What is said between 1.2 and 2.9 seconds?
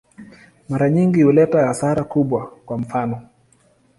huleta hasara kubwa, kwa